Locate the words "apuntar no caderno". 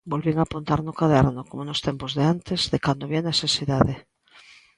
0.39-1.41